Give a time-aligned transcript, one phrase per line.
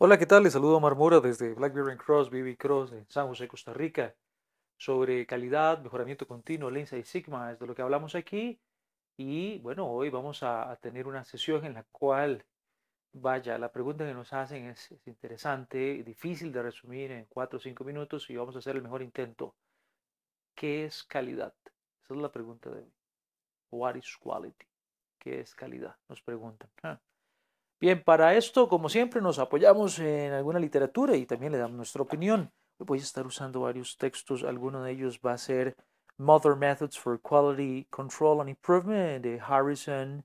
[0.00, 0.44] Hola, ¿qué tal?
[0.44, 4.14] Les saludo a Marmora desde Blackberry Cross, BB Cross en San José, Costa Rica,
[4.76, 8.60] sobre calidad, mejoramiento continuo, Lean Six Sigma, es de lo que hablamos aquí.
[9.16, 12.44] Y bueno, hoy vamos a, tener una sesión en la cual,
[13.12, 17.82] vaya, la pregunta que nos hacen es, interesante, difícil de resumir en cuatro o cinco
[17.82, 19.56] minutos y vamos a hacer el mejor intento.
[20.54, 21.54] ¿Qué es calidad?
[22.04, 22.92] Esa es la pregunta de hoy.
[23.72, 24.66] What is quality?
[25.18, 25.96] ¿Qué es calidad?
[26.08, 26.70] Nos preguntan.
[26.84, 27.00] Ah.
[27.80, 32.02] Bien, para esto, como siempre, nos apoyamos en alguna literatura y también le damos nuestra
[32.02, 32.50] opinión.
[32.80, 35.76] Voy a estar usando varios textos, alguno de ellos va a ser
[36.16, 40.24] Modern Methods for Quality Control and Improvement de Harrison,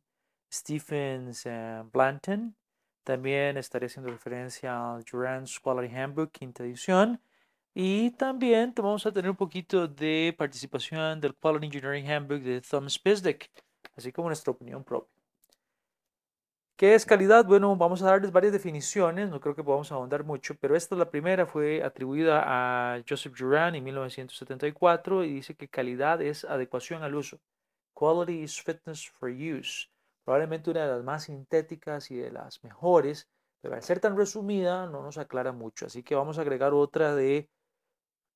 [0.52, 2.55] Stephens, and Blanton.
[3.03, 7.21] También estaré haciendo referencia al Durant's Quality Handbook, quinta edición.
[7.76, 12.98] Y también vamos a tener un poquito de participación del Quality Engineering Handbook de Thomas
[12.98, 13.51] Pisdick,
[13.95, 15.23] así como nuestra opinión propia.
[16.76, 17.45] ¿Qué es calidad?
[17.45, 20.99] Bueno, vamos a darles varias definiciones, no creo que podamos ahondar mucho, pero esta es
[20.99, 27.04] la primera, fue atribuida a Joseph Juran en 1974 y dice que calidad es adecuación
[27.04, 27.40] al uso.
[27.93, 29.88] Quality is fitness for use.
[30.26, 33.27] Probablemente una de las más sintéticas y de las mejores,
[33.62, 35.85] pero al ser tan resumida no nos aclara mucho.
[35.85, 37.49] Así que vamos a agregar otra de,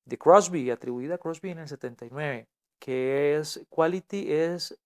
[0.04, 2.46] de Crosby, atribuida a Crosby en el 79,
[2.78, 4.78] que es Quality es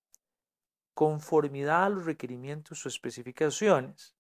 [0.95, 4.15] conformidad a los requerimientos o especificaciones.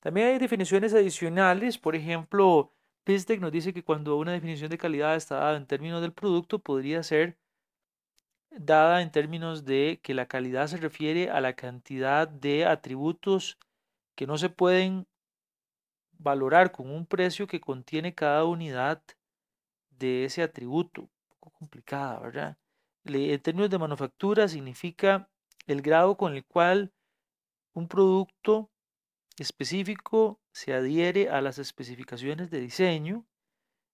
[0.00, 2.72] También hay definiciones adicionales, por ejemplo,
[3.04, 6.58] PISDEC nos dice que cuando una definición de calidad está dada en términos del producto,
[6.58, 7.38] podría ser
[8.50, 13.58] dada en términos de que la calidad se refiere a la cantidad de atributos
[14.14, 15.06] que no se pueden
[16.18, 19.02] valorar con un precio que contiene cada unidad
[19.90, 21.02] de ese atributo.
[21.02, 21.08] Un
[21.40, 22.58] poco complicada, ¿verdad?
[23.04, 25.30] En términos de manufactura significa
[25.68, 26.92] el grado con el cual
[27.74, 28.70] un producto
[29.38, 33.26] específico se adhiere a las especificaciones de diseño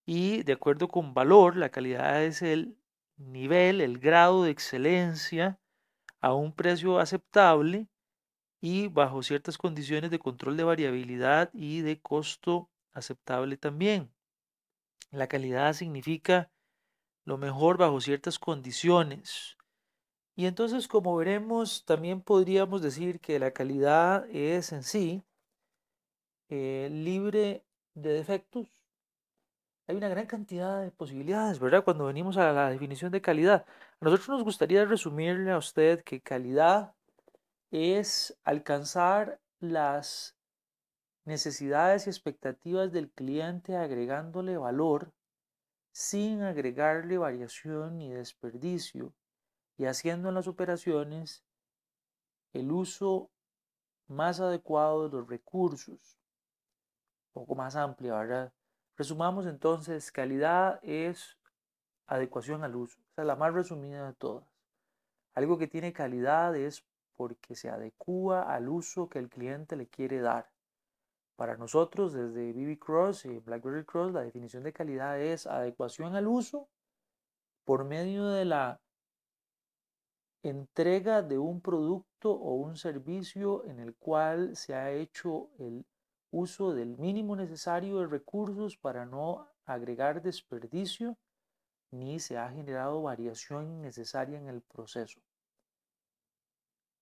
[0.06, 2.78] y de acuerdo con valor, la calidad es el
[3.16, 5.58] nivel, el grado de excelencia
[6.20, 7.88] a un precio aceptable
[8.60, 14.14] y bajo ciertas condiciones de control de variabilidad y de costo aceptable también.
[15.10, 16.50] La calidad significa
[17.24, 19.56] lo mejor bajo ciertas condiciones.
[20.36, 25.22] Y entonces, como veremos, también podríamos decir que la calidad es en sí
[26.48, 27.64] eh, libre
[27.94, 28.68] de defectos.
[29.86, 31.84] Hay una gran cantidad de posibilidades, ¿verdad?
[31.84, 33.64] Cuando venimos a la definición de calidad.
[34.00, 36.94] A nosotros nos gustaría resumirle a usted que calidad
[37.70, 40.36] es alcanzar las
[41.24, 45.12] necesidades y expectativas del cliente agregándole valor
[45.92, 49.12] sin agregarle variación ni desperdicio
[49.76, 51.44] y haciendo en las operaciones
[52.52, 53.30] el uso
[54.06, 56.18] más adecuado de los recursos,
[57.32, 58.52] un poco más amplia, ¿verdad?
[58.96, 61.36] Resumamos entonces, calidad es
[62.06, 64.48] adecuación al uso, esa es la más resumida de todas.
[65.34, 66.86] Algo que tiene calidad es
[67.16, 70.50] porque se adecua al uso que el cliente le quiere dar.
[71.36, 76.28] Para nosotros, desde BB Cross y BlackBerry Cross, la definición de calidad es adecuación al
[76.28, 76.68] uso
[77.64, 78.80] por medio de la
[80.44, 85.86] entrega de un producto o un servicio en el cual se ha hecho el
[86.30, 91.16] uso del mínimo necesario de recursos para no agregar desperdicio
[91.90, 95.20] ni se ha generado variación innecesaria en el proceso.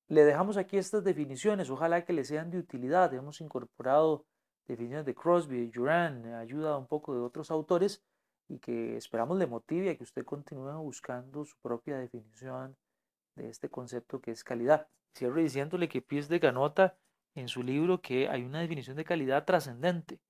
[0.08, 3.12] Le dejamos aquí estas definiciones, ojalá que le sean de utilidad.
[3.14, 4.26] Hemos incorporado
[4.66, 8.04] definiciones de Crosby, de Juran, ayuda un poco de otros autores
[8.48, 12.76] y que esperamos le motive a que usted continúe buscando su propia definición
[13.34, 14.88] de este concepto que es calidad.
[15.16, 16.96] Cierro diciéndole que Pies de Ganota
[17.34, 20.20] en su libro que hay una definición de calidad trascendente